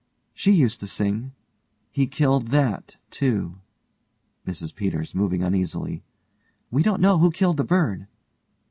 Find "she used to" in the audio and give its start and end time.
0.33-0.87